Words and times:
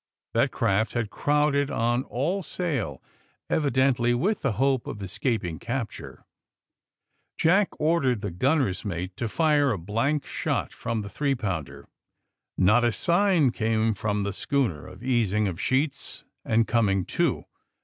That 0.33 0.49
craft 0.49 0.93
had 0.93 1.11
crowded 1.11 1.69
on 1.69 2.05
all 2.05 2.41
sail, 2.41 3.03
evidently 3.51 4.15
with 4.15 4.41
the 4.41 4.53
hope 4.53 4.87
of 4.87 4.99
escaping 5.03 5.59
capture. 5.59 6.25
fl 7.39 7.49
AND 7.49 7.59
THE 7.67 7.67
SMUGGLERS 7.67 7.67
225 7.67 7.77
Jack 7.77 7.79
ordered 7.79 8.21
the 8.21 8.31
gunner's 8.35 8.83
mate 8.83 9.15
to 9.17 9.27
fire 9.29 9.71
a 9.71 9.77
blank 9.77 10.25
shot 10.25 10.73
from 10.73 11.03
the 11.03 11.07
three 11.09 11.35
ponnder. 11.35 11.85
Not 12.57 12.83
a 12.83 12.91
sign 12.91 13.51
came 13.51 13.93
from 13.93 14.23
the 14.23 14.33
schooner 14.33 14.87
of 14.87 15.03
easing 15.03 15.47
of 15.47 15.61
sheets 15.61 16.23
and 16.43 16.67
com 16.67 16.89
ing 16.89 17.05
to. 17.05 17.45